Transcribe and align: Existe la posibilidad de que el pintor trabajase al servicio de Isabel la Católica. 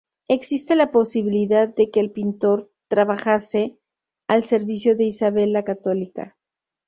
Existe 0.27 0.75
la 0.75 0.89
posibilidad 0.89 1.67
de 1.67 1.91
que 1.91 1.99
el 1.99 2.09
pintor 2.09 2.71
trabajase 2.87 3.77
al 4.27 4.43
servicio 4.43 4.95
de 4.97 5.03
Isabel 5.03 5.53
la 5.53 5.63
Católica. 5.63 6.39